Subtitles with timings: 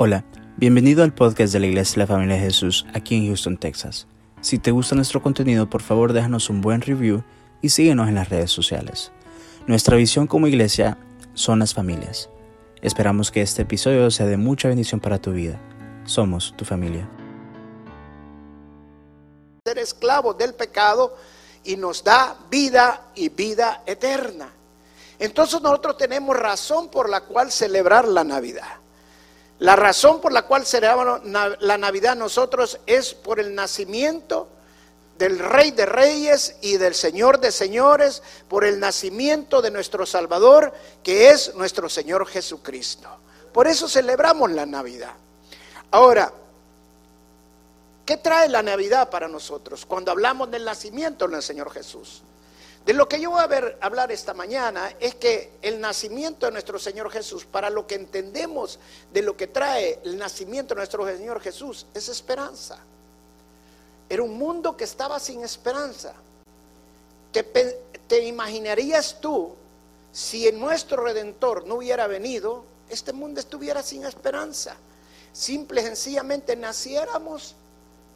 [0.00, 0.24] Hola,
[0.56, 4.06] bienvenido al podcast de la Iglesia de la Familia de Jesús aquí en Houston, Texas.
[4.40, 7.24] Si te gusta nuestro contenido, por favor déjanos un buen review
[7.62, 9.10] y síguenos en las redes sociales.
[9.66, 10.98] Nuestra visión como iglesia
[11.34, 12.30] son las familias.
[12.80, 15.58] Esperamos que este episodio sea de mucha bendición para tu vida.
[16.04, 17.08] Somos tu familia.
[19.66, 21.16] Ser esclavos del pecado
[21.64, 24.48] y nos da vida y vida eterna.
[25.18, 28.78] Entonces nosotros tenemos razón por la cual celebrar la Navidad.
[29.58, 34.48] La razón por la cual celebramos la Navidad nosotros es por el nacimiento
[35.18, 40.72] del Rey de Reyes y del Señor de Señores, por el nacimiento de nuestro Salvador,
[41.02, 43.08] que es nuestro Señor Jesucristo.
[43.52, 45.14] Por eso celebramos la Navidad.
[45.90, 46.32] Ahora,
[48.06, 52.22] ¿qué trae la Navidad para nosotros cuando hablamos del nacimiento del Señor Jesús?
[52.84, 56.52] De lo que yo voy a ver, hablar esta mañana es que el nacimiento de
[56.52, 58.78] nuestro Señor Jesús, para lo que entendemos
[59.12, 62.78] de lo que trae el nacimiento de nuestro Señor Jesús, es esperanza.
[64.08, 66.14] Era un mundo que estaba sin esperanza.
[67.30, 69.54] ¿Te, imaginarías tú
[70.10, 74.76] si en nuestro Redentor no hubiera venido, este mundo estuviera sin esperanza?
[75.32, 77.54] Simple y sencillamente naciéramos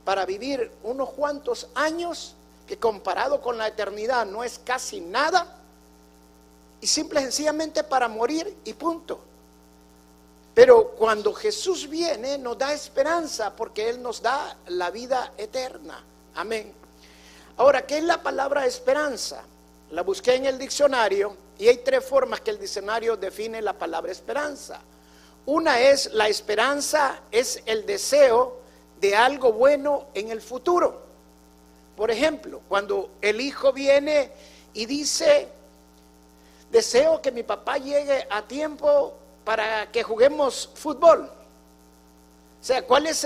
[0.05, 2.35] para vivir unos cuantos años
[2.67, 5.59] que comparado con la eternidad no es casi nada,
[6.81, 9.21] y simple y sencillamente para morir y punto.
[10.53, 16.03] Pero cuando Jesús viene nos da esperanza porque Él nos da la vida eterna.
[16.35, 16.73] Amén.
[17.57, 19.43] Ahora, ¿qué es la palabra esperanza?
[19.93, 24.11] La busqué en el diccionario y hay tres formas que el diccionario define la palabra
[24.11, 24.81] esperanza.
[25.47, 28.61] Una es la esperanza, es el deseo
[29.01, 31.12] de algo bueno en el futuro.
[32.03, 34.33] Por ejemplo, cuando el hijo viene
[34.75, 35.47] y dice,
[36.69, 41.31] deseo que mi papá llegue a tiempo para que juguemos fútbol.
[42.61, 43.25] O sea, ¿cuál es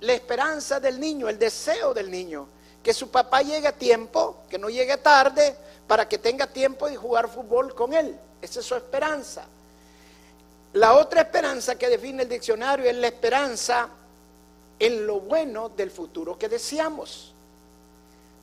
[0.00, 2.48] la esperanza del niño, el deseo del niño?
[2.82, 5.54] Que su papá llegue a tiempo, que no llegue tarde,
[5.86, 8.18] para que tenga tiempo de jugar fútbol con él.
[8.40, 9.44] Esa es su esperanza.
[10.72, 13.90] La otra esperanza que define el diccionario es la esperanza
[14.78, 17.33] en lo bueno del futuro que deseamos.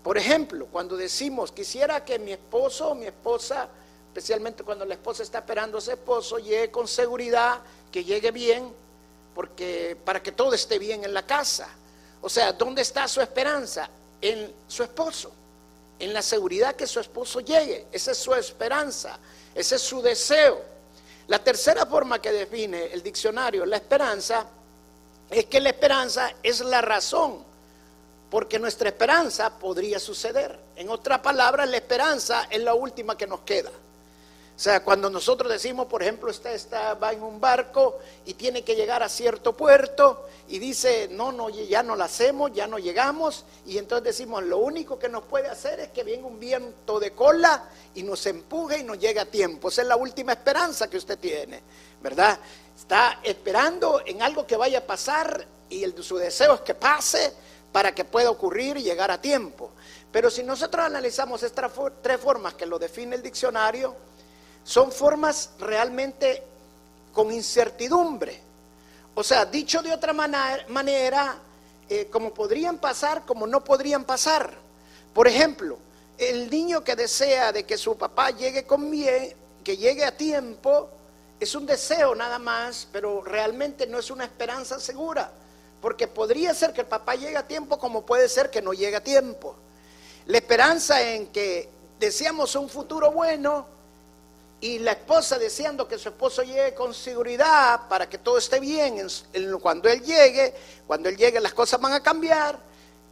[0.04, 3.68] Por ejemplo, cuando decimos, quisiera que mi esposo o mi esposa,
[4.08, 7.60] especialmente cuando la esposa está esperando a su esposo, llegue con seguridad,
[7.92, 8.74] que llegue bien,
[9.36, 11.70] porque para que todo esté bien en la casa.
[12.22, 13.90] O sea, ¿dónde está su esperanza?
[14.20, 15.32] En su esposo,
[16.00, 17.86] en la seguridad que su esposo llegue.
[17.92, 19.20] Esa es su esperanza,
[19.54, 20.62] ese es su deseo.
[21.28, 24.48] La tercera forma que define el diccionario la esperanza
[25.30, 27.51] es que la esperanza es la razón
[28.32, 30.58] porque nuestra esperanza podría suceder.
[30.78, 33.70] En otras palabras, la esperanza es la última que nos queda.
[33.70, 38.64] O sea, cuando nosotros decimos, por ejemplo, está, está, va en un barco y tiene
[38.64, 42.78] que llegar a cierto puerto y dice, no, no, ya no lo hacemos, ya no
[42.78, 47.02] llegamos, y entonces decimos, lo único que nos puede hacer es que venga un viento
[47.02, 47.66] de cola
[47.96, 49.68] y nos empuje y nos llegue a tiempo.
[49.68, 51.62] Esa es la última esperanza que usted tiene,
[52.02, 52.40] ¿verdad?
[52.78, 57.34] Está esperando en algo que vaya a pasar y su deseo es que pase,
[57.72, 59.72] para que pueda ocurrir y llegar a tiempo.
[60.12, 61.72] Pero si nosotros analizamos estas
[62.02, 63.96] tres formas que lo define el diccionario,
[64.64, 66.44] son formas realmente
[67.14, 68.42] con incertidumbre.
[69.16, 71.38] O sea, dicho de otra manera,
[71.90, 74.54] eh, como podrían pasar, como no podrían pasar.
[75.14, 75.78] Por ejemplo,
[76.18, 80.90] el niño que desea de que su papá llegue con bien, que llegue a tiempo,
[81.40, 85.32] es un deseo nada más, pero realmente no es una esperanza segura.
[85.82, 88.96] Porque podría ser que el papá llegue a tiempo como puede ser que no llegue
[88.96, 89.56] a tiempo.
[90.28, 91.70] La esperanza en que
[92.00, 93.66] deseamos un futuro bueno
[94.62, 99.08] y la esposa deseando que su esposo llegue con seguridad para que todo esté bien
[99.60, 100.54] cuando él llegue,
[100.86, 102.60] cuando él llegue las cosas van a cambiar.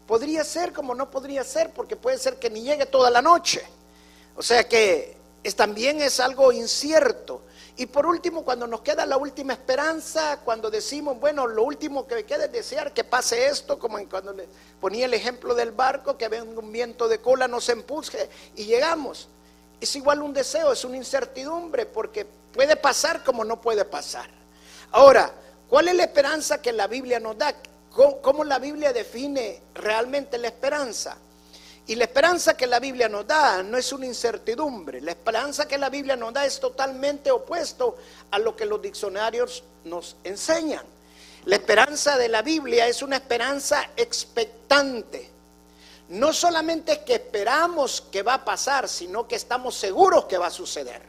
[0.08, 3.64] Podría ser como no podría ser porque puede ser que ni llegue toda la noche.
[4.36, 7.42] O sea que es, también es algo incierto.
[7.78, 12.16] Y por último, cuando nos queda la última esperanza, cuando decimos, bueno, lo último que
[12.16, 14.50] me queda es desear que pase esto, como cuando le
[14.82, 19.30] ponía el ejemplo del barco, que venga un viento de cola, nos empuje y llegamos.
[19.80, 24.30] Es igual un deseo, es una incertidumbre, porque puede pasar como no puede pasar.
[24.92, 25.32] Ahora,
[25.70, 27.56] ¿cuál es la esperanza que la Biblia nos da?
[28.22, 31.18] cómo la Biblia define realmente la esperanza?
[31.90, 35.76] Y la esperanza que la Biblia nos da no es una incertidumbre, la esperanza que
[35.76, 37.98] la Biblia nos da es totalmente opuesto
[38.30, 40.86] a lo que los diccionarios nos enseñan.
[41.46, 45.32] La esperanza de la Biblia es una esperanza expectante.
[46.10, 50.46] No solamente es que esperamos que va a pasar, sino que estamos seguros que va
[50.46, 51.02] a suceder.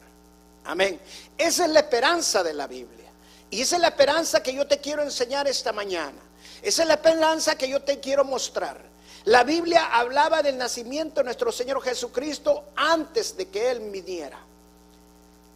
[0.64, 0.98] Amén.
[1.36, 3.10] Esa es la esperanza de la Biblia.
[3.50, 6.22] Y esa es la esperanza que yo te quiero enseñar esta mañana.
[6.62, 8.89] Esa es la esperanza que yo te quiero mostrar.
[9.24, 14.38] La Biblia hablaba del nacimiento de nuestro Señor Jesucristo antes de que Él viniera.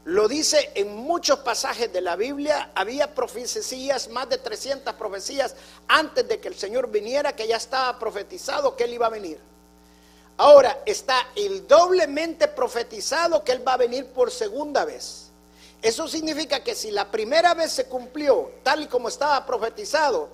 [0.05, 2.73] Lo dice en muchos pasajes de la Biblia.
[2.75, 5.55] Había profecías, más de 300 profecías
[5.89, 9.41] antes de que el Señor viniera, que ya estaba profetizado que Él iba a venir.
[10.37, 15.31] Ahora está el doblemente profetizado que Él va a venir por segunda vez.
[15.81, 20.29] Eso significa que si la primera vez se cumplió tal y como estaba profetizado,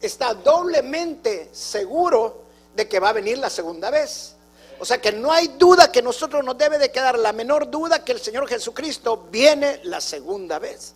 [0.00, 2.41] está doblemente seguro
[2.74, 4.34] de que va a venir la segunda vez.
[4.78, 8.04] O sea que no hay duda que nosotros nos debe de quedar la menor duda
[8.04, 10.94] que el Señor Jesucristo viene la segunda vez.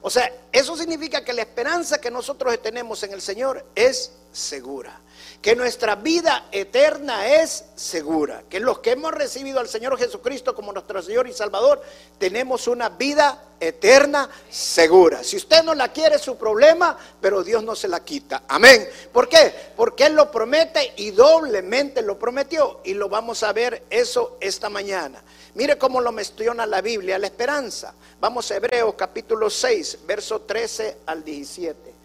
[0.00, 5.00] O sea, eso significa que la esperanza que nosotros tenemos en el Señor es segura
[5.42, 10.72] que nuestra vida eterna es segura, que los que hemos recibido al Señor Jesucristo como
[10.72, 11.80] nuestro Señor y Salvador,
[12.18, 15.22] tenemos una vida eterna segura.
[15.22, 18.42] Si usted no la quiere, es su problema, pero Dios no se la quita.
[18.48, 18.88] Amén.
[19.12, 19.52] ¿Por qué?
[19.76, 22.80] Porque Él lo promete y doblemente lo prometió.
[22.84, 25.22] Y lo vamos a ver eso esta mañana.
[25.54, 27.94] Mire cómo lo menciona la Biblia, la esperanza.
[28.20, 31.97] Vamos a Hebreos capítulo 6, verso 13 al 17.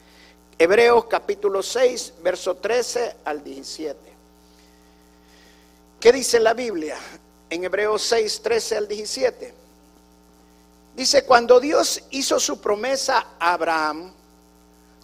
[0.57, 3.99] Hebreos capítulo 6, verso 13 al 17.
[5.99, 6.97] ¿Qué dice la Biblia
[7.49, 9.53] en Hebreos 6, 13 al 17?
[10.95, 14.13] Dice, cuando Dios hizo su promesa a Abraham,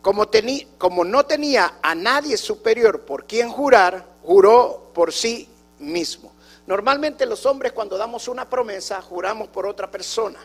[0.02, 0.30] como,
[0.78, 5.50] como no tenía a nadie superior por quien jurar, juró por sí
[5.80, 6.32] mismo.
[6.68, 10.40] Normalmente los hombres cuando damos una promesa, juramos por otra persona.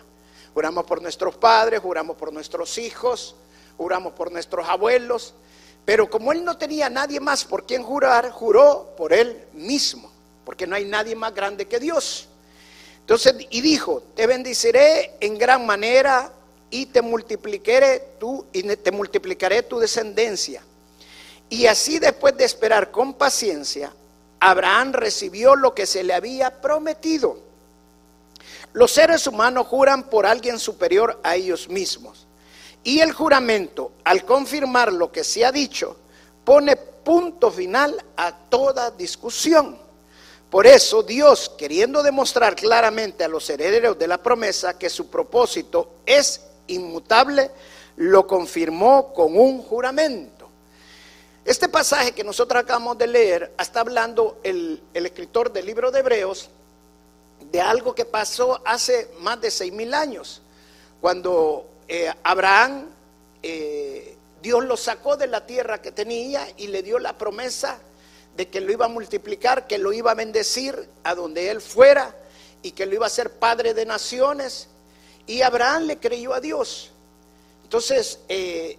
[0.55, 3.35] Juramos por nuestros padres, juramos por nuestros hijos,
[3.77, 5.35] juramos por nuestros abuelos,
[5.85, 10.11] pero como él no tenía nadie más por quien jurar, juró por él mismo,
[10.45, 12.29] porque no hay nadie más grande que Dios.
[13.01, 16.33] Entonces, y dijo, te bendiciré en gran manera
[16.71, 20.63] y te multiplicaré tu, y te multiplicaré tu descendencia.
[21.51, 23.93] Y así después de esperar con paciencia,
[24.41, 27.39] Abraham recibió lo que se le había prometido.
[28.73, 32.27] Los seres humanos juran por alguien superior a ellos mismos.
[32.85, 35.97] Y el juramento, al confirmar lo que se ha dicho,
[36.45, 39.79] pone punto final a toda discusión.
[40.51, 45.95] Por eso Dios, queriendo demostrar claramente a los herederos de la promesa que su propósito
[46.07, 47.51] es inmutable,
[47.97, 50.49] lo confirmó con un juramento.
[51.45, 56.01] Este pasaje que nosotros acabamos de leer está hablando el, el escritor del libro de
[56.01, 56.51] Hebreos
[57.51, 60.41] de algo que pasó hace más de seis mil años,
[61.01, 62.87] cuando eh, Abraham,
[63.43, 67.79] eh, Dios lo sacó de la tierra que tenía y le dio la promesa
[68.37, 72.15] de que lo iba a multiplicar, que lo iba a bendecir a donde él fuera
[72.63, 74.69] y que lo iba a ser padre de naciones.
[75.27, 76.91] Y Abraham le creyó a Dios.
[77.63, 78.79] Entonces, eh,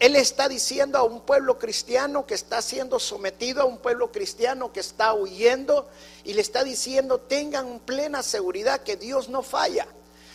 [0.00, 4.72] él está diciendo a un pueblo cristiano que está siendo sometido, a un pueblo cristiano
[4.72, 5.88] que está huyendo,
[6.24, 9.86] y le está diciendo, tengan plena seguridad que Dios no falla.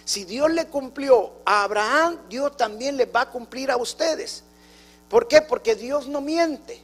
[0.05, 4.43] Si Dios le cumplió a Abraham, Dios también le va a cumplir a ustedes.
[5.09, 5.41] ¿Por qué?
[5.41, 6.81] Porque Dios no miente.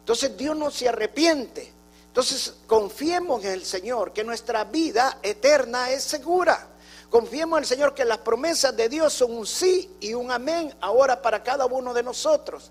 [0.00, 1.72] Entonces Dios no se arrepiente.
[2.08, 6.66] Entonces confiemos en el Señor, que nuestra vida eterna es segura.
[7.08, 10.74] Confiemos en el Señor que las promesas de Dios son un sí y un amén
[10.80, 12.70] ahora para cada uno de nosotros.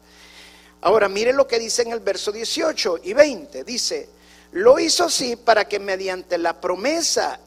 [0.82, 3.64] Ahora mire lo que dice en el verso 18 y 20.
[3.64, 4.10] Dice,
[4.52, 7.40] lo hizo así para que mediante la promesa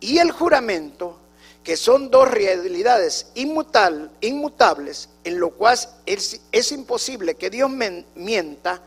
[0.00, 1.17] y el juramento
[1.68, 7.70] que son dos realidades inmutables, en lo cual es, imposible que Dios
[8.14, 8.80] mienta,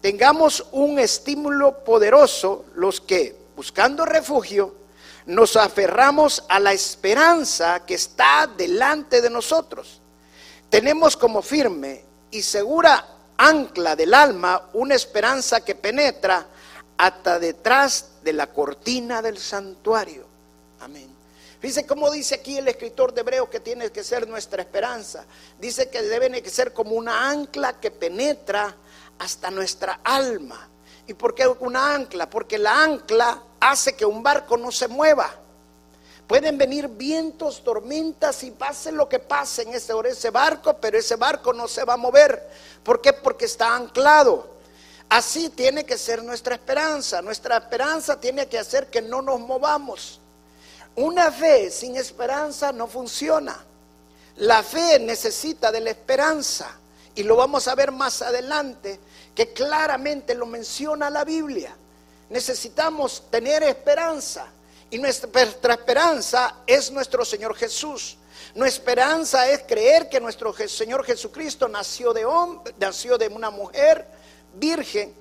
[0.00, 4.74] tengamos un estímulo poderoso los que, buscando refugio,
[5.26, 10.00] nos aferramos a la esperanza que está delante de nosotros.
[10.68, 12.02] Tenemos como firme
[12.32, 13.06] y segura
[13.36, 16.44] ancla del alma una esperanza que penetra
[16.98, 20.24] hasta detrás de la cortina del santuario.
[20.80, 21.15] Amén.
[21.60, 25.24] Dice, como dice aquí el escritor de Hebreo que tiene que ser nuestra esperanza.
[25.58, 28.76] Dice que debe que ser como una ancla que penetra
[29.18, 30.68] hasta nuestra alma.
[31.06, 32.28] ¿Y por qué una ancla?
[32.28, 35.34] Porque la ancla hace que un barco no se mueva.
[36.26, 41.14] Pueden venir vientos, tormentas y pase lo que pase en ese, ese barco, pero ese
[41.14, 42.50] barco no se va a mover.
[42.82, 43.12] ¿Por qué?
[43.12, 44.56] Porque está anclado.
[45.08, 47.22] Así tiene que ser nuestra esperanza.
[47.22, 50.20] Nuestra esperanza tiene que hacer que no nos movamos.
[50.96, 53.62] Una fe sin esperanza no funciona.
[54.36, 56.78] La fe necesita de la esperanza.
[57.14, 59.00] Y lo vamos a ver más adelante,
[59.34, 61.74] que claramente lo menciona la Biblia.
[62.28, 64.46] Necesitamos tener esperanza.
[64.90, 68.16] Y nuestra, esperanza es nuestro Señor Jesús.
[68.54, 74.06] Nuestra esperanza es creer que nuestro Señor Jesucristo nació de hombre, nació de una mujer
[74.54, 75.14] virgen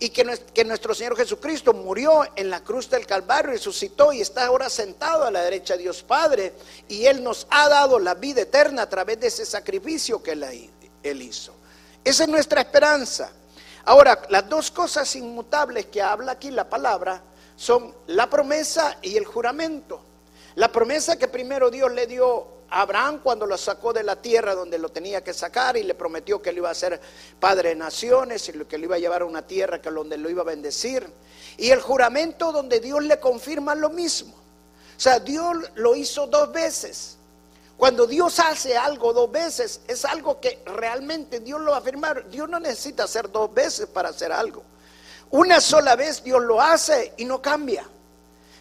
[0.00, 4.70] y que, nuestro Señor Jesucristo murió en la cruz del Calvario, resucitó y está ahora
[4.70, 6.54] sentado a la derecha de Dios Padre
[6.88, 10.32] y Él nos ha dado la vida eterna a través de ese sacrificio que
[11.02, 11.52] Él hizo.
[12.04, 13.32] Esa es nuestra esperanza.
[13.84, 17.22] Ahora, las dos cosas inmutables que habla aquí la palabra
[17.56, 20.00] son la promesa y el juramento.
[20.54, 24.78] La promesa que primero Dios le dio Abraham cuando lo sacó de la tierra donde
[24.78, 27.00] lo tenía que sacar y le prometió que él iba a ser
[27.40, 30.28] padre de naciones y que lo iba a llevar a una tierra que donde lo
[30.28, 31.10] iba a bendecir.
[31.56, 34.34] Y el juramento donde Dios le confirma lo mismo.
[34.34, 37.16] O sea, Dios lo hizo dos veces.
[37.76, 42.14] Cuando Dios hace algo dos veces, es algo que realmente Dios lo va a.
[42.28, 44.62] Dios no necesita hacer dos veces para hacer algo.
[45.30, 47.88] Una sola vez Dios lo hace y no cambia.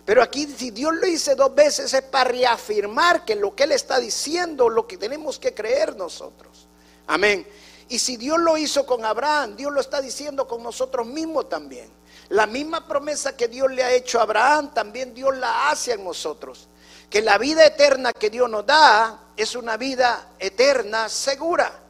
[0.07, 3.73] Pero aquí si Dios lo dice dos veces es para reafirmar que lo que Él
[3.73, 6.65] está diciendo, lo que tenemos que creer nosotros.
[7.07, 7.45] Amén.
[7.89, 11.91] Y si Dios lo hizo con Abraham, Dios lo está diciendo con nosotros mismos también.
[12.29, 16.05] La misma promesa que Dios le ha hecho a Abraham, también Dios la hace en
[16.05, 16.69] nosotros.
[17.09, 21.81] Que la vida eterna que Dios nos da es una vida eterna segura.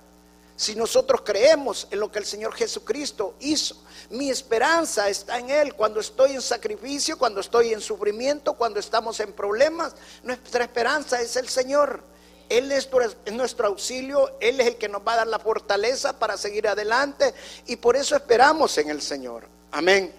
[0.57, 3.77] Si nosotros creemos en lo que el Señor Jesucristo hizo.
[4.09, 5.75] Mi esperanza está en Él.
[5.75, 11.35] Cuando estoy en sacrificio, cuando estoy en sufrimiento, cuando estamos en problemas, nuestra esperanza es
[11.35, 12.01] el Señor.
[12.49, 12.89] Él es
[13.31, 17.33] nuestro auxilio, Él es el que nos va a dar la fortaleza para seguir adelante
[17.67, 19.43] y por eso esperamos en el Señor.
[19.71, 20.11] Amén.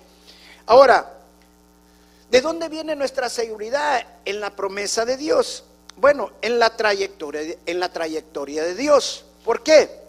[0.67, 1.19] Ahora,
[2.31, 5.65] ¿de dónde viene nuestra seguridad en la promesa de Dios?
[5.97, 9.25] Bueno, en la trayectoria, en la trayectoria de Dios.
[9.45, 10.08] ¿Por qué?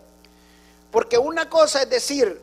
[0.92, 2.42] Porque una cosa es decir,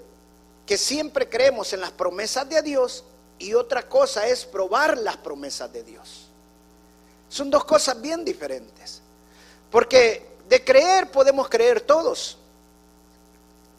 [0.66, 3.04] que siempre creemos en las promesas de Dios
[3.38, 6.26] y otra cosa es probar las promesas de Dios.
[7.28, 9.00] Son dos cosas bien diferentes.
[9.70, 12.38] Porque de creer podemos creer todos.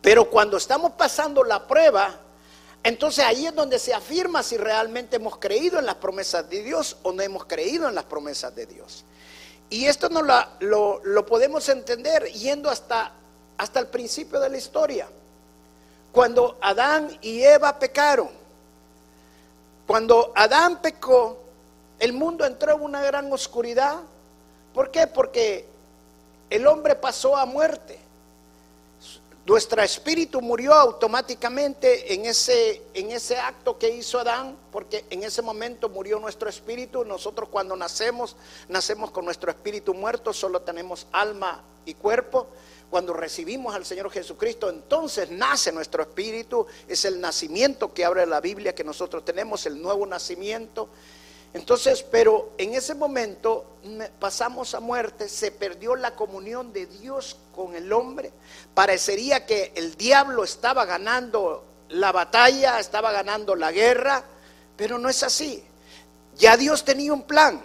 [0.01, 2.19] Pero cuando estamos pasando la prueba,
[2.83, 6.97] entonces ahí es donde se afirma si realmente hemos creído en las promesas de Dios
[7.03, 9.03] o no hemos creído en las promesas de Dios.
[9.69, 13.11] Y esto no lo, lo podemos entender yendo hasta,
[13.57, 15.07] hasta el principio de la historia.
[16.11, 18.29] Cuando Adán y Eva pecaron,
[19.85, 21.37] cuando Adán pecó,
[21.99, 23.99] el mundo entró en una gran oscuridad.
[24.73, 25.07] ¿Por qué?
[25.07, 25.65] Porque
[26.49, 27.99] el hombre pasó a muerte.
[29.45, 35.41] Nuestro espíritu murió automáticamente en ese, en ese acto que hizo Adán, porque en ese
[35.41, 37.05] momento murió nuestro espíritu.
[37.05, 38.35] Nosotros cuando nacemos,
[38.67, 42.47] nacemos con nuestro espíritu muerto, solo tenemos alma y cuerpo.
[42.89, 46.65] Cuando recibimos al Señor Jesucristo, entonces nace nuestro espíritu.
[46.87, 50.89] Es el nacimiento que abre la Biblia que nosotros tenemos, el nuevo nacimiento.
[51.53, 53.77] Entonces, pero en ese momento
[54.19, 58.31] pasamos a muerte, se perdió la comunión de Dios con el hombre.
[58.73, 64.23] Parecería que el diablo estaba ganando la batalla, estaba ganando la guerra,
[64.75, 65.63] pero no es así.
[66.37, 67.61] Ya Dios tenía un plan,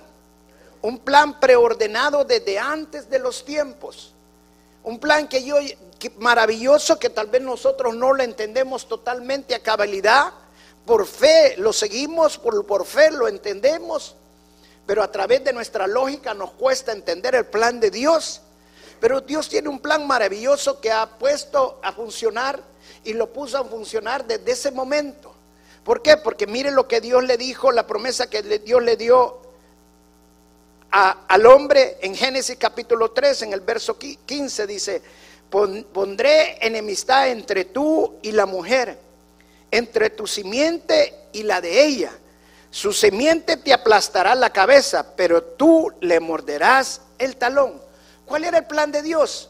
[0.81, 4.12] un plan preordenado desde antes de los tiempos.
[4.85, 5.57] Un plan que yo,
[6.19, 10.33] maravilloso, que tal vez nosotros no lo entendemos totalmente a cabalidad.
[10.85, 14.17] Por fe lo seguimos, por, por fe lo entendemos,
[14.85, 18.41] pero a través de nuestra lógica nos cuesta entender el plan de Dios.
[19.01, 22.61] Pero Dios tiene un plan maravilloso que ha puesto a funcionar
[23.05, 25.33] y lo puso a funcionar desde ese momento.
[25.85, 26.17] ¿Por qué?
[26.17, 29.41] Porque mire lo que Dios le dijo, la promesa que Dios le dio
[30.93, 35.03] al hombre en Génesis capítulo 3, en el verso 15, dice,
[35.51, 38.99] pondré enemistad entre tú y la mujer,
[39.71, 42.13] entre tu simiente y la de ella.
[42.71, 47.81] Su simiente te aplastará la cabeza, pero tú le morderás el talón.
[48.27, 49.49] ¿Cuál era el plan de Dios?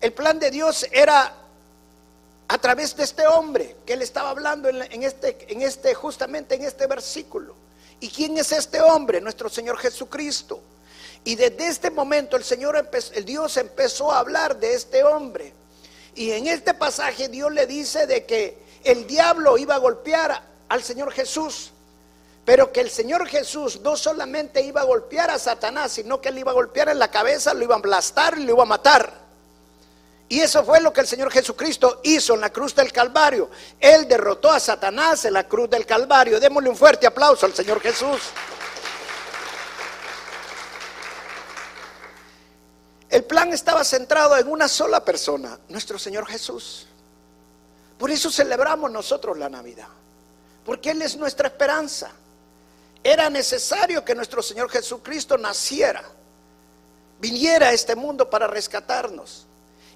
[0.00, 1.34] El plan de Dios era
[2.48, 6.64] a través de este hombre que él estaba hablando en, este, en este, justamente en
[6.64, 7.61] este versículo.
[8.02, 9.20] ¿Y quién es este hombre?
[9.20, 10.60] Nuestro Señor Jesucristo.
[11.22, 15.52] Y desde este momento el Señor, el Dios empezó a hablar de este hombre.
[16.16, 20.82] Y en este pasaje Dios le dice de que el diablo iba a golpear al
[20.82, 21.70] Señor Jesús.
[22.44, 26.38] Pero que el Señor Jesús no solamente iba a golpear a Satanás, sino que él
[26.38, 29.21] iba a golpear en la cabeza, lo iba a aplastar y lo iba a matar.
[30.32, 33.50] Y eso fue lo que el Señor Jesucristo hizo en la cruz del Calvario.
[33.78, 36.40] Él derrotó a Satanás en la cruz del Calvario.
[36.40, 38.18] Démosle un fuerte aplauso al Señor Jesús.
[43.10, 46.86] El plan estaba centrado en una sola persona, nuestro Señor Jesús.
[47.98, 49.88] Por eso celebramos nosotros la Navidad,
[50.64, 52.10] porque Él es nuestra esperanza.
[53.04, 56.02] Era necesario que nuestro Señor Jesucristo naciera
[57.20, 59.48] viniera a este mundo para rescatarnos.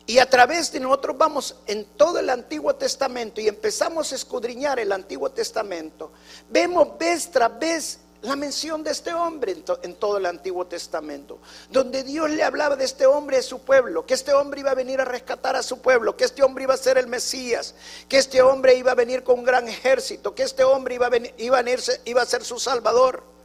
[0.06, 4.78] Y a través de nosotros vamos en todo el Antiguo Testamento y empezamos a escudriñar
[4.78, 6.12] el Antiguo Testamento,
[6.48, 11.38] vemos vez tras vez la mención de este hombre en, todo el Antiguo Testamento,
[11.70, 14.74] donde Dios le hablaba de este hombre a su pueblo, que este hombre iba a
[14.74, 17.74] venir a rescatar a su pueblo, que este hombre iba a ser el Mesías,
[18.08, 21.10] que este hombre iba a venir con un gran ejército, que este hombre iba a,
[21.38, 21.64] iba a,
[22.04, 23.35] iba a ser su Salvador.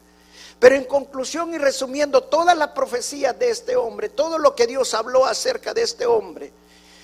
[0.61, 4.93] Pero en conclusión y resumiendo todas las profecías de este hombre, todo lo que Dios
[4.93, 6.53] habló acerca de este hombre,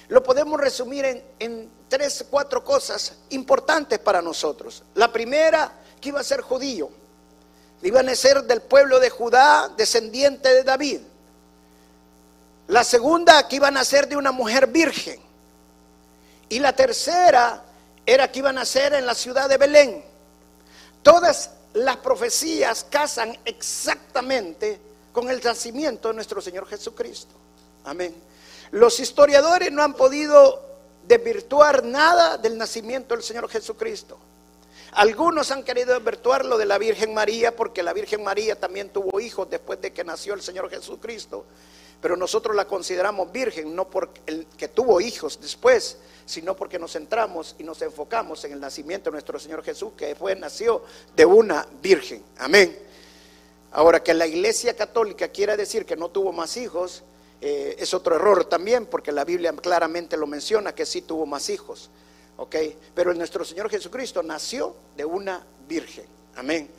[0.10, 4.84] lo podemos resumir en, en tres, cuatro cosas importantes para nosotros.
[4.94, 6.92] La primera, que iba a ser judío,
[7.82, 11.02] iba a nacer del pueblo de Judá, descendiente de David.
[12.68, 15.20] La segunda, que iba a nacer de una mujer virgen.
[16.48, 17.64] Y la tercera
[18.06, 20.06] era que iba a nacer en la ciudad de Belén.
[21.02, 24.80] Todas las profecías casan exactamente
[25.12, 27.36] con el nacimiento de nuestro Señor Jesucristo.
[27.86, 28.16] Amén.
[28.72, 30.62] Los historiadores no han podido
[31.08, 34.18] desvirtuar nada del nacimiento del Señor Jesucristo.
[34.94, 39.20] Algunos han querido desvirtuar lo de la Virgen María porque la Virgen María también tuvo
[39.20, 41.46] hijos después de que nació el Señor Jesucristo.
[42.02, 46.94] Pero nosotros la consideramos virgen, no porque el que tuvo hijos después, sino porque nos
[46.94, 50.84] centramos y nos enfocamos en el nacimiento de nuestro Señor Jesús, que fue, nació
[51.16, 52.24] de una virgen.
[52.38, 52.78] Amén.
[53.72, 57.04] Ahora, que la iglesia católica quiera decir que no tuvo más hijos,
[57.42, 61.50] eh, es otro error también, porque la Biblia claramente lo menciona que sí tuvo más
[61.50, 61.90] hijos.
[62.38, 62.56] ¿Ok?
[62.96, 66.06] Pero nuestro Señor Jesucristo nació de una virgen.
[66.36, 66.70] Amén.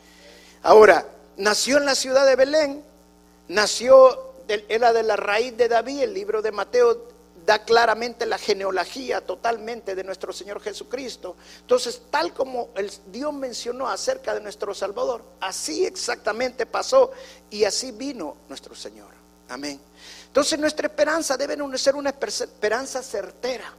[0.62, 2.82] Ahora, nació en la ciudad de Belén,
[3.48, 4.28] nació
[4.68, 9.94] era de la raíz de David, el libro de Mateo da claramente la genealogía totalmente
[9.94, 11.34] de nuestro Señor Jesucristo.
[11.60, 17.10] Entonces, tal como el Dios mencionó acerca de nuestro Salvador, así exactamente pasó
[17.50, 19.08] y así vino nuestro Señor.
[19.48, 19.80] Amén.
[20.26, 23.72] Entonces, nuestra esperanza debe ser una esperanza certera,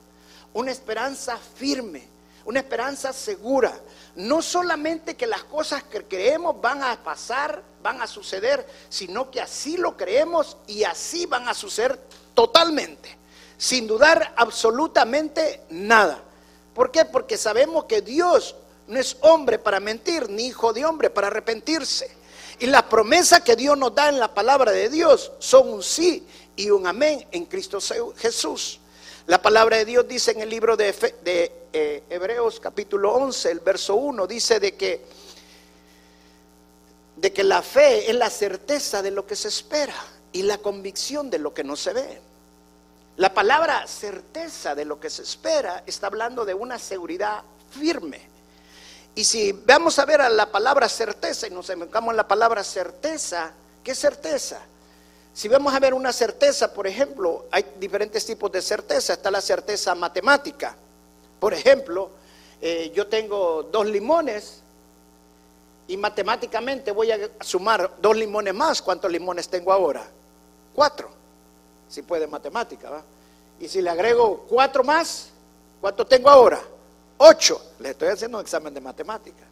[0.53, 2.07] una esperanza firme,
[2.45, 3.79] una esperanza segura.
[4.15, 9.41] No solamente que las cosas que creemos van a pasar, van a suceder, sino que
[9.41, 11.99] así lo creemos y así van a suceder
[12.33, 13.15] totalmente,
[13.57, 16.21] sin dudar absolutamente nada.
[16.73, 17.05] ¿Por qué?
[17.05, 18.55] Porque sabemos que Dios
[18.87, 22.19] no es hombre para mentir, ni hijo de hombre para arrepentirse.
[22.59, 26.27] Y las promesas que Dios nos da en la palabra de Dios son un sí
[26.55, 27.79] y un amén en Cristo
[28.17, 28.79] Jesús.
[29.29, 30.91] La palabra de Dios dice en el libro de,
[31.71, 35.05] eh, Hebreos capítulo 11, el verso 1, dice de que,
[37.15, 39.93] de que la fe es la certeza de lo que se espera
[40.31, 42.19] y la convicción de lo que no se ve.
[43.17, 48.21] La palabra certeza de lo que se espera está hablando de una seguridad firme.
[49.13, 52.63] Y si vamos a ver a la palabra certeza y nos enfocamos en la palabra
[52.63, 53.51] certeza,
[53.83, 54.59] ¿qué certeza?
[55.39, 59.13] Si vamos a ver una certeza, por ejemplo, hay diferentes tipos de certeza.
[59.13, 60.75] Está la certeza matemática.
[61.39, 62.09] Por ejemplo,
[62.61, 64.59] eh, yo tengo dos limones
[65.87, 68.81] y matemáticamente voy a sumar dos limones más.
[68.81, 70.05] ¿Cuántos limones tengo ahora?
[70.75, 71.09] Cuatro.
[71.87, 73.01] Si puede matemática, ¿va?
[73.61, 75.29] Y si le agrego cuatro más,
[75.79, 76.59] ¿cuánto tengo ahora?
[77.17, 77.61] Ocho.
[77.79, 79.45] Le estoy haciendo un examen de matemática.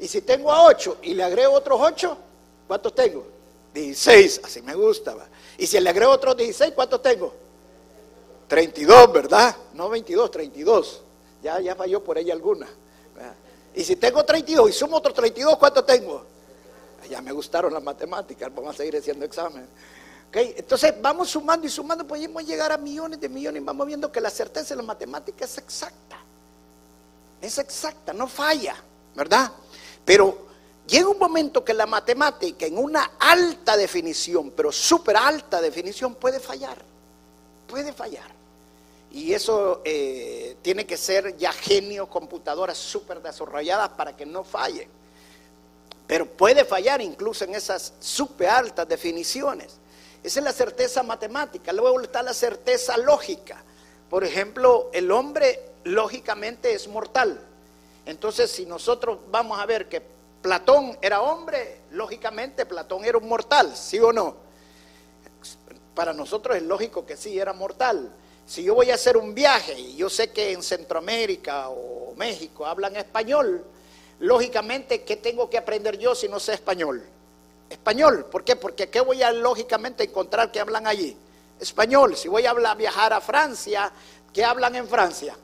[0.00, 2.18] Y si tengo a ocho y le agrego otros ocho,
[2.66, 3.37] ¿cuántos tengo?
[3.74, 5.16] 16, así me gusta.
[5.56, 7.34] Y si le agrego otros 16, ¿cuántos tengo?
[8.48, 9.56] 32, ¿verdad?
[9.74, 11.02] No 22, 32.
[11.42, 12.66] Ya, ya falló por ahí alguna.
[13.74, 16.24] Y si tengo 32 y sumo otros 32, ¿cuántos tengo?
[17.08, 19.68] Ya me gustaron las matemáticas, vamos a seguir haciendo examen.
[20.28, 24.12] Okay, entonces vamos sumando y sumando, podemos llegar a millones de millones y vamos viendo
[24.12, 26.18] que la certeza de la matemática es exacta.
[27.40, 28.76] Es exacta, no falla,
[29.14, 29.52] ¿verdad?
[30.04, 30.47] Pero
[30.88, 36.40] Llega un momento que la matemática en una alta definición, pero súper alta definición, puede
[36.40, 36.78] fallar.
[37.66, 38.30] Puede fallar.
[39.10, 44.88] Y eso eh, tiene que ser ya genio, computadoras súper desarrolladas para que no fallen.
[46.06, 49.74] Pero puede fallar incluso en esas súper altas definiciones.
[50.22, 51.70] Esa es la certeza matemática.
[51.74, 53.62] Luego está la certeza lógica.
[54.08, 57.38] Por ejemplo, el hombre lógicamente es mortal.
[58.06, 63.76] Entonces, si nosotros vamos a ver que Platón era hombre, lógicamente Platón era un mortal,
[63.76, 64.36] ¿sí o no?
[65.94, 68.12] Para nosotros es lógico que sí, era mortal.
[68.46, 72.64] Si yo voy a hacer un viaje y yo sé que en Centroamérica o México
[72.64, 73.64] hablan español,
[74.20, 77.04] lógicamente, ¿qué tengo que aprender yo si no sé español?
[77.68, 78.56] Español, ¿por qué?
[78.56, 81.16] Porque ¿qué voy a lógicamente encontrar que hablan allí?
[81.60, 82.16] Español.
[82.16, 83.92] Si voy a viajar a Francia,
[84.32, 85.36] ¿qué hablan en Francia?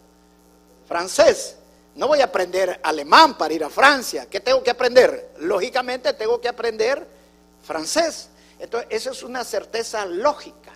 [0.87, 1.57] Francés.
[1.95, 4.27] No voy a aprender alemán para ir a Francia.
[4.27, 5.35] ¿Qué tengo que aprender?
[5.39, 7.07] Lógicamente tengo que aprender
[7.63, 8.29] francés.
[8.59, 10.73] Entonces, eso es una certeza lógica,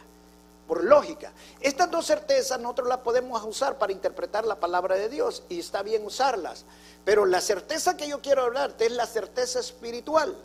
[0.67, 1.33] por lógica.
[1.61, 5.83] Estas dos certezas nosotros las podemos usar para interpretar la palabra de Dios y está
[5.83, 6.65] bien usarlas.
[7.05, 10.37] Pero la certeza que yo quiero hablarte es la certeza espiritual,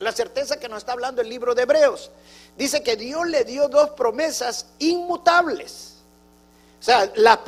[0.00, 2.10] la certeza que nos está hablando el libro de Hebreos.
[2.58, 5.99] Dice que Dios le dio dos promesas inmutables.
[6.80, 7.40] O sea, la,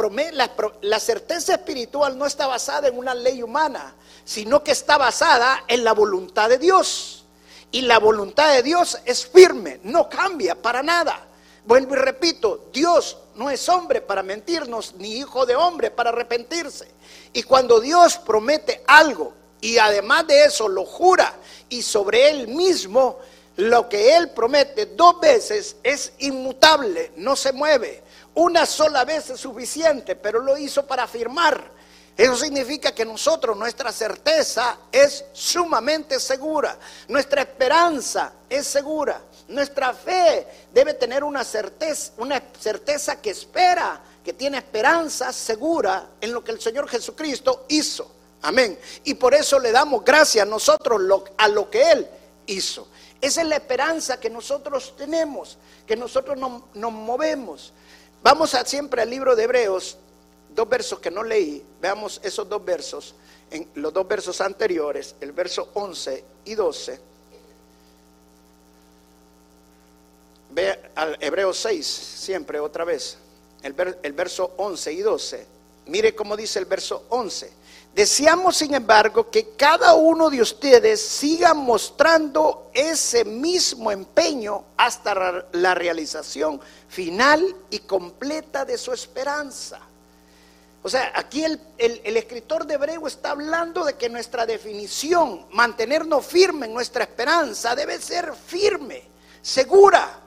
[0.83, 3.95] la, certeza espiritual no está basada en una ley humana,
[4.27, 7.25] sino que está basada en la voluntad de Dios.
[7.71, 11.27] Y la voluntad de Dios es firme, no cambia para nada.
[11.65, 16.89] Vuelvo y repito, Dios no es hombre para mentirnos, ni hijo de hombre para arrepentirse.
[17.33, 21.35] Y cuando Dios promete algo y además de eso lo jura
[21.71, 23.19] y sobre él mismo,
[23.57, 28.03] lo que él promete dos veces es inmutable, no se mueve.
[28.35, 31.83] Una sola vez es suficiente, pero lo hizo para afirmar.
[32.17, 40.47] Eso significa que nosotros, nuestra certeza es sumamente segura, nuestra esperanza es segura, nuestra fe
[40.73, 46.53] debe tener una certeza, una certeza que espera, que tiene esperanza segura en lo que
[46.53, 48.11] el Señor Jesucristo hizo.
[48.43, 48.79] Amén.
[49.05, 51.01] Y por eso le damos gracias nosotros
[51.39, 52.09] a lo que Él
[52.47, 52.89] hizo.
[53.21, 57.73] Esa es la esperanza que nosotros tenemos, que nosotros nos, nos movemos.
[58.23, 59.97] Vamos a siempre al libro de Hebreos,
[60.55, 63.15] dos versos que no leí, veamos esos dos versos,
[63.51, 67.01] en los dos versos anteriores, el verso 11 y 12.
[70.51, 73.19] Ve al Hebreos 6, siempre otra vez,
[73.63, 75.47] el, el verso 11 y 12.
[75.87, 77.53] Mire cómo dice el verso 11.
[77.95, 85.75] Deseamos, sin embargo, que cada uno de ustedes siga mostrando ese mismo empeño hasta la
[85.75, 89.81] realización final y completa de su esperanza.
[90.85, 96.67] O sea, aquí el, escritor de Hebreo está hablando de que nuestra definición, mantenernos firme
[96.67, 99.05] en nuestra esperanza, debe ser firme,
[99.43, 100.19] segura.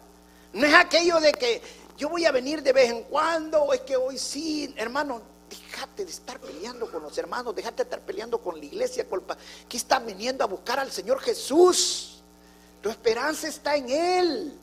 [0.53, 1.61] No es aquello de que
[1.97, 6.05] yo voy a venir de vez en cuando, o es que hoy sí, hermano, Déjate
[6.05, 9.07] de estar peleando con los hermanos, déjate de estar peleando con la iglesia.
[9.07, 9.23] Con
[9.69, 12.21] ¿Qué están viniendo a buscar al Señor Jesús?
[12.81, 14.59] Tu esperanza está en Él.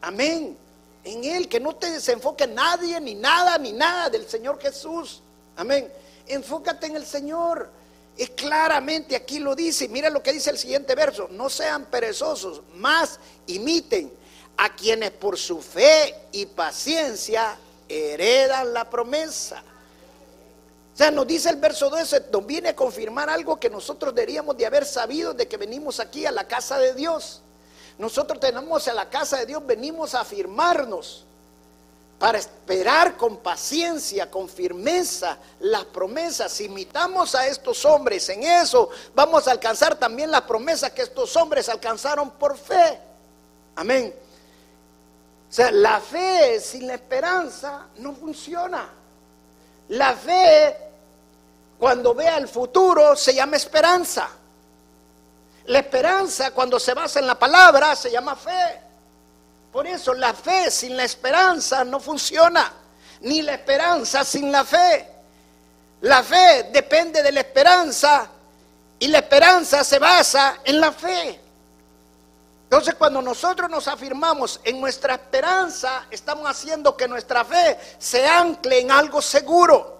[0.00, 0.56] Amén.
[1.04, 5.22] En Él, que no te desenfoque nadie, ni nada, ni nada del Señor Jesús.
[5.56, 5.90] Amén.
[6.26, 7.70] Enfócate en el Señor.
[8.16, 9.88] Es claramente aquí lo dice.
[9.88, 11.28] Mira lo que dice el siguiente verso.
[11.30, 14.12] No sean perezosos, más imiten
[14.56, 17.56] a quienes por su fe y paciencia
[17.88, 19.62] heredan la promesa.
[20.98, 24.56] O sea, nos dice el verso 12, nos viene a confirmar algo que nosotros deberíamos
[24.56, 27.40] de haber sabido de que venimos aquí a la casa de Dios.
[27.98, 31.24] Nosotros tenemos a la casa de Dios, venimos a afirmarnos
[32.18, 36.50] para esperar con paciencia, con firmeza las promesas.
[36.50, 41.36] Si imitamos a estos hombres en eso, vamos a alcanzar también las promesas que estos
[41.36, 42.98] hombres alcanzaron por fe.
[43.76, 44.12] Amén.
[45.48, 48.90] O sea, la fe sin la esperanza no funciona.
[49.90, 50.87] La fe
[51.78, 54.28] cuando vea el futuro se llama esperanza.
[55.66, 58.80] La esperanza cuando se basa en la palabra se llama fe.
[59.70, 62.72] Por eso la fe sin la esperanza no funciona,
[63.20, 65.06] ni la esperanza sin la fe.
[66.00, 68.28] La fe depende de la esperanza
[68.98, 71.40] y la esperanza se basa en la fe.
[72.64, 78.80] Entonces cuando nosotros nos afirmamos en nuestra esperanza, estamos haciendo que nuestra fe se ancle
[78.80, 79.97] en algo seguro.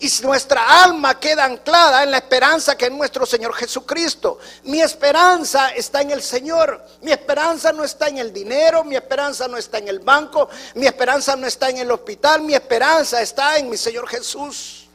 [0.00, 4.38] Y nuestra alma queda anclada en la esperanza que es nuestro Señor Jesucristo.
[4.64, 6.84] Mi esperanza está en el Señor.
[7.00, 10.86] Mi esperanza no está en el dinero, mi esperanza no está en el banco, mi
[10.86, 14.88] esperanza no está en el hospital, mi esperanza está en mi Señor Jesús.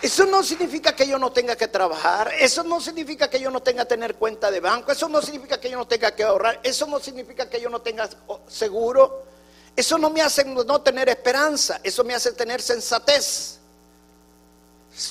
[0.00, 3.60] Eso no significa que yo no tenga que trabajar, eso no significa que yo no
[3.60, 6.58] tenga que tener cuenta de banco, eso no significa que yo no tenga que ahorrar,
[6.64, 8.08] eso no significa que yo no tenga
[8.48, 9.31] seguro.
[9.74, 13.58] Eso no me hace no tener esperanza, eso me hace tener sensatez.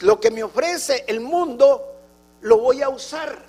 [0.02, 1.96] Lo que me ofrece el mundo
[2.42, 3.44] lo voy a usar,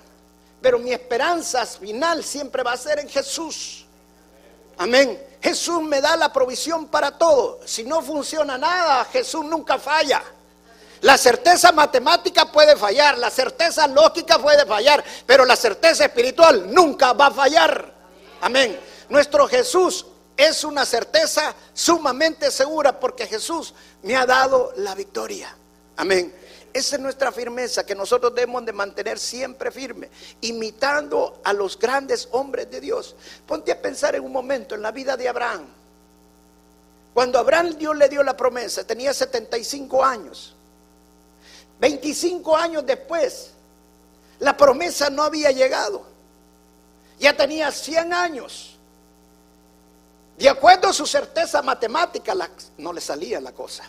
[0.61, 3.85] pero mi esperanza final siempre va a ser en Jesús.
[4.77, 5.21] Amén.
[5.41, 7.59] Jesús me da la provisión para todo.
[7.65, 10.23] Si no funciona nada, Jesús nunca falla.
[11.01, 17.11] La certeza matemática puede fallar, la certeza lógica puede fallar, pero la certeza espiritual nunca
[17.11, 17.93] va a fallar.
[18.39, 18.79] Amén.
[19.09, 25.55] Nuestro Jesús es una certeza sumamente segura porque Jesús me ha dado la victoria.
[25.97, 26.33] Amén.
[26.73, 30.09] Esa es nuestra firmeza que nosotros debemos de mantener siempre firme,
[30.41, 33.15] imitando a los grandes hombres de Dios.
[33.45, 35.67] Ponte a pensar en un momento en la vida de Abraham.
[37.13, 40.55] Cuando Abraham Dios le dio la promesa, tenía 75 años.
[41.79, 43.51] 25 años después,
[44.39, 46.05] La promesa no había llegado.
[47.19, 48.72] Ya tenía 100 años.
[50.37, 52.33] De acuerdo a su certeza matemática,
[52.77, 53.83] no le salía la cosa.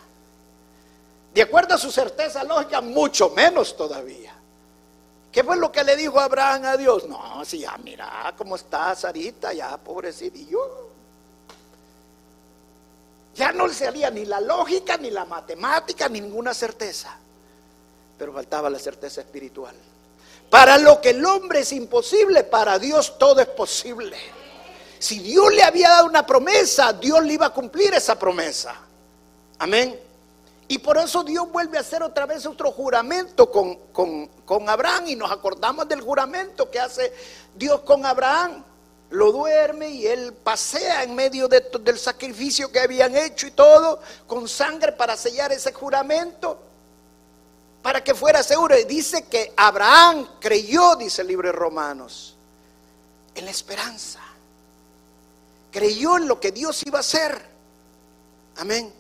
[1.33, 4.33] De acuerdo a su certeza lógica, mucho menos todavía.
[5.33, 7.09] ¿Qué fue lo que le dijo Abraham a Dios?
[7.09, 10.91] No, si ya mira cómo está Sarita, ya pobrecillo.
[13.35, 17.17] Ya no le salía ni la lógica, ni la matemática, ni ninguna certeza.
[18.17, 19.75] Pero faltaba la certeza espiritual.
[20.49, 24.17] Para lo que el hombre es imposible, para Dios todo es posible.
[24.99, 28.75] Si Dios le había dado una promesa, Dios le iba a cumplir esa promesa.
[29.59, 29.99] Amén.
[30.67, 35.17] Y por eso Dios vuelve a hacer otra vez otro juramento con, con, Abraham y
[35.17, 37.13] nos acordamos del juramento que hace
[37.55, 38.65] Dios con Abraham.
[39.11, 44.49] Lo duerme y él pasea en medio del sacrificio que habían hecho y todo, con
[44.49, 46.59] sangre para sellar ese juramento,
[47.83, 48.77] para que fuera seguro.
[48.77, 52.35] Y dice que Abraham creyó, dice el Romanos,
[53.35, 54.24] en la esperanza.
[55.75, 57.37] Creyó en lo que Dios iba a hacer.
[58.59, 58.95] Amén.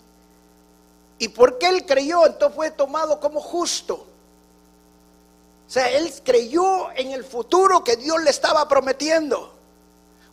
[1.20, 4.04] Y porque él creyó, entonces fue tomado como justo.
[5.68, 9.54] O sea, él creyó en el futuro que Dios le estaba prometiendo.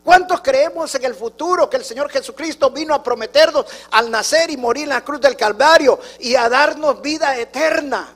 [0.04, 4.58] ¿Cuántos creemos en el futuro que el Señor Jesucristo vino a prometernos al nacer y
[4.58, 8.15] morir en la cruz del Calvario y a darnos vida eterna?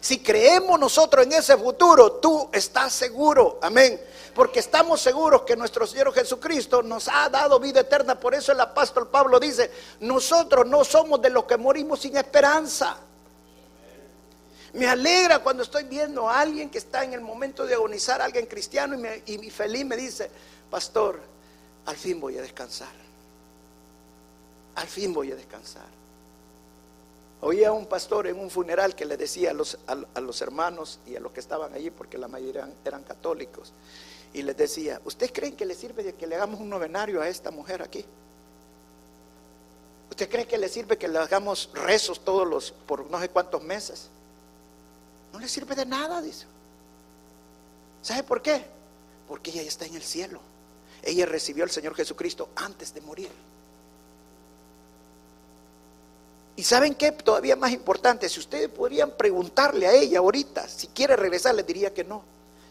[0.00, 3.60] Si creemos nosotros en ese futuro, tú estás seguro.
[3.62, 4.09] Amén
[4.40, 8.18] porque estamos seguros que nuestro Señor Jesucristo nos ha dado vida eterna.
[8.18, 12.96] Por eso el apóstol Pablo dice, nosotros no somos de los que morimos sin esperanza.
[14.72, 18.46] Me alegra cuando estoy viendo a alguien que está en el momento de agonizar, alguien
[18.46, 20.30] cristiano, y, y feliz me dice,
[20.70, 21.20] pastor,
[21.84, 22.94] al fin voy a descansar.
[24.76, 26.00] Al fin voy a descansar.
[27.42, 30.98] Oía a un pastor en un funeral que le decía a los, a los, hermanos
[31.06, 33.74] y a los que estaban allí, porque la mayoría eran católicos,
[34.32, 37.28] y les decía, ¿ustedes creen que le sirve de que le hagamos un novenario a
[37.28, 38.04] esta mujer aquí?
[40.08, 43.62] ¿Usted cree que le sirve que le hagamos rezos todos los, por no sé cuántos
[43.62, 44.08] meses?
[45.32, 46.46] No le sirve de nada, dice.
[48.02, 48.64] ¿Sabe por qué?
[49.28, 50.40] Porque ella ya está en el cielo.
[51.02, 53.30] Ella recibió al Señor Jesucristo antes de morir.
[56.56, 61.16] Y saben qué, todavía más importante, si ustedes podrían preguntarle a ella ahorita, si quiere
[61.16, 62.22] regresar, le diría que no.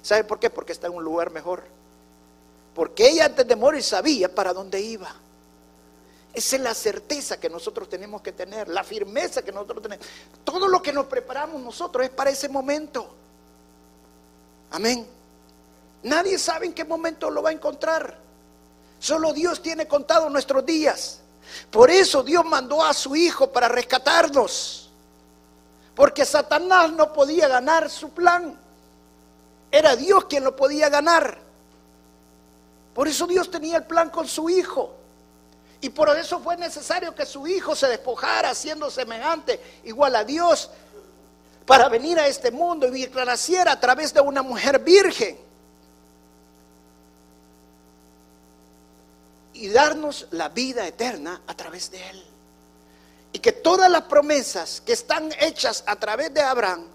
[0.09, 0.49] ¿Sabe por qué?
[0.49, 1.61] Porque está en un lugar mejor.
[2.73, 5.13] Porque ella antes de morir sabía para dónde iba.
[6.33, 10.03] Esa es la certeza que nosotros tenemos que tener, la firmeza que nosotros tenemos.
[10.43, 13.07] Todo lo que nos preparamos nosotros es para ese momento.
[14.71, 15.05] Amén.
[16.01, 18.17] Nadie sabe en qué momento lo va a encontrar.
[18.97, 21.19] Solo Dios tiene contado nuestros días.
[21.69, 24.89] Por eso Dios mandó a su Hijo para rescatarnos.
[25.93, 28.68] Porque Satanás no podía ganar su plan.
[29.71, 31.37] Era Dios quien lo podía ganar.
[32.93, 34.95] Por eso Dios tenía el plan con su Hijo.
[35.81, 40.69] Y por eso fue necesario que su Hijo se despojara siendo semejante, igual a Dios,
[41.65, 45.39] para venir a este mundo y declarasiera a través de una mujer virgen.
[49.53, 52.25] Y darnos la vida eterna a través de Él.
[53.31, 56.87] Y que todas las promesas que están hechas a través de Abraham,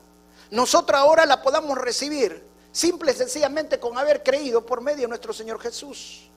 [0.50, 5.32] nosotros ahora las podamos recibir Simple y sencillamente con haber creído por medio de nuestro
[5.32, 6.28] Señor Jesús.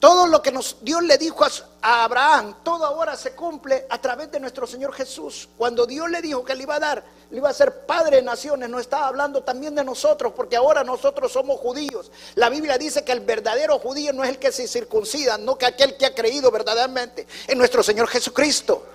[0.00, 4.32] Todo lo que nos, Dios le dijo a, Abraham, todo ahora se cumple a través
[4.32, 5.46] de nuestro Señor Jesús.
[5.58, 8.22] Cuando Dios le dijo que le iba a dar, le iba a ser padre de
[8.22, 12.10] naciones, no estaba hablando también de nosotros, porque ahora nosotros somos judíos.
[12.36, 15.66] La Biblia dice que el verdadero judío no es el que se circuncida, no que
[15.66, 18.86] aquel que ha creído verdaderamente en nuestro Señor Jesucristo.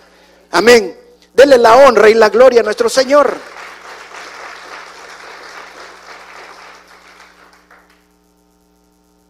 [0.50, 1.00] Amén.
[1.36, 3.38] Dele la honra y la gloria a nuestro Señor.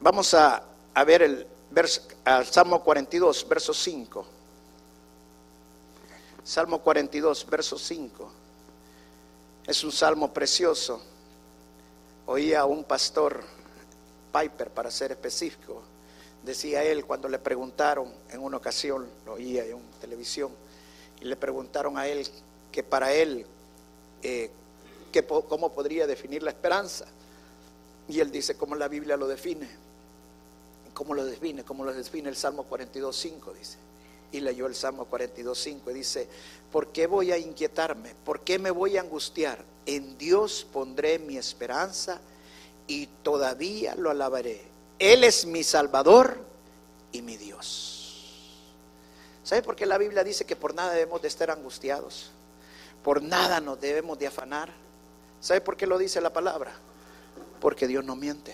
[0.04, 0.62] Vamos a,
[1.06, 1.48] ver el
[2.52, 4.26] Salmo 42, verso 5.
[6.44, 8.32] Salmo 42, verso 5.
[9.66, 11.02] Es un salmo precioso.
[12.26, 13.46] Oía a un pastor,
[14.34, 15.82] Piper para ser específico,
[16.44, 20.52] decía él cuando le preguntaron en una ocasión, lo oía en televisión,
[21.22, 22.28] y le preguntaron a él
[22.74, 23.46] que para él,
[24.22, 24.52] eh,
[25.48, 27.06] cómo podría definir la esperanza.
[28.10, 29.83] Y él dice, como la Biblia lo define,
[30.94, 31.64] ¿Cómo lo define?
[31.64, 33.54] ¿Cómo lo define el Salmo 42.5?
[33.54, 33.78] Dice.
[34.32, 36.28] Y leyó el Salmo 42.5 y dice,
[36.72, 38.16] ¿por qué voy a inquietarme?
[38.26, 39.64] ¿Por qué me voy a angustiar?
[39.86, 42.20] En Dios pondré mi esperanza
[42.88, 44.62] y todavía lo alabaré.
[44.98, 46.38] Él es mi Salvador
[47.12, 48.60] y mi Dios.
[49.44, 52.32] ¿Sabe por qué la Biblia dice que por nada debemos de estar angustiados?
[53.04, 54.72] Por nada nos debemos de afanar.
[55.42, 56.74] ¿Sabe por qué lo dice la palabra?
[57.64, 58.54] porque Dios no miente.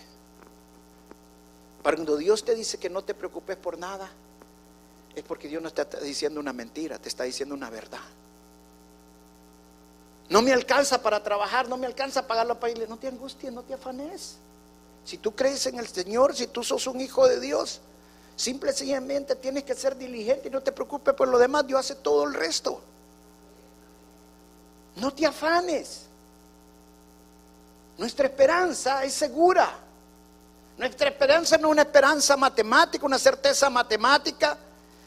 [1.84, 4.10] Cuando Dios te dice que no te preocupes por nada,
[5.16, 8.00] es porque Dios no está diciendo una mentira, te está diciendo una verdad.
[10.30, 12.78] No me alcanza para trabajar, no me alcanza para pagar la país.
[12.88, 14.38] No te angusties, no te afanes.
[15.04, 17.82] Si tú crees en el Señor, si tú sos un hijo de Dios,
[18.36, 21.66] simple y sencillamente tienes que ser diligente y no te preocupes por lo demás.
[21.66, 22.80] Dios hace todo el resto.
[24.98, 26.04] No te afanes.
[27.98, 29.89] Nuestra esperanza es segura.
[30.80, 34.58] Nuestra esperanza no es una esperanza matemática, una certeza matemática,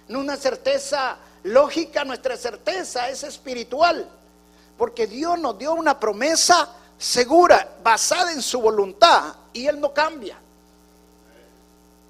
[0.07, 4.07] no una certeza lógica, nuestra certeza es espiritual.
[4.77, 10.37] Porque Dios nos dio una promesa segura, basada en su voluntad, y Él no cambia.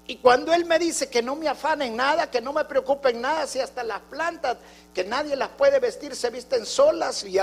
[0.05, 3.11] Y cuando Él me dice que no me afane en nada, que no me preocupe
[3.11, 4.57] en nada, si hasta las plantas,
[4.93, 7.39] que nadie las puede vestir, se visten solas, y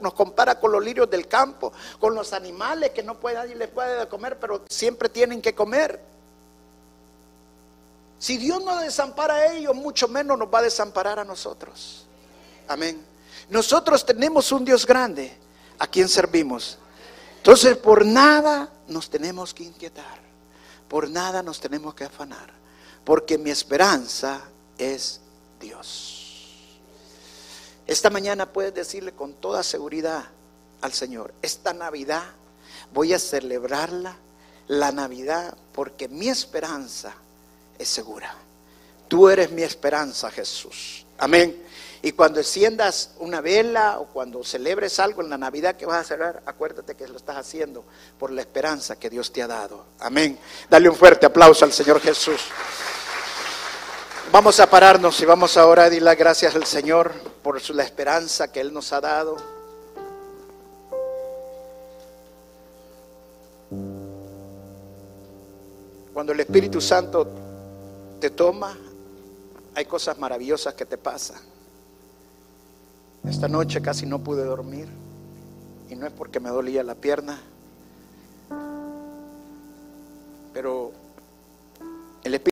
[0.00, 3.68] nos compara con los lirios del campo, con los animales que no puede, nadie les
[3.68, 6.00] puede comer, pero siempre tienen que comer.
[8.18, 12.06] Si Dios no desampara a ellos, mucho menos nos va a desamparar a nosotros.
[12.68, 13.04] Amén.
[13.50, 15.36] Nosotros tenemos un Dios grande
[15.78, 16.78] a quien servimos.
[17.38, 20.25] Entonces, por nada nos tenemos que inquietar.
[20.88, 22.52] Por nada nos tenemos que afanar,
[23.04, 24.42] porque mi esperanza
[24.78, 25.20] es
[25.60, 26.78] Dios.
[27.86, 30.24] Esta mañana puedes decirle con toda seguridad
[30.80, 32.24] al Señor, esta Navidad
[32.92, 34.16] voy a celebrarla,
[34.68, 37.14] la Navidad, porque mi esperanza
[37.78, 38.34] es segura.
[39.08, 41.06] Tú eres mi esperanza, Jesús.
[41.18, 41.62] Amén.
[42.06, 46.04] Y cuando enciendas una vela o cuando celebres algo en la Navidad que vas a
[46.04, 47.84] celebrar, acuérdate que lo estás haciendo
[48.16, 49.86] por la esperanza que Dios te ha dado.
[49.98, 50.38] Amén.
[50.70, 52.42] Dale un fuerte aplauso al Señor Jesús.
[54.30, 58.60] Vamos a pararnos y vamos ahora a las gracias al Señor por la esperanza que
[58.60, 59.36] Él nos ha dado.
[66.14, 67.26] Cuando el Espíritu Santo
[68.20, 68.78] te toma,
[69.74, 71.55] hay cosas maravillosas que te pasan.
[73.28, 74.86] Esta noche casi no pude dormir
[75.90, 77.38] y no es porque me dolía la pierna,
[80.52, 80.92] pero
[82.22, 82.44] el Espíritu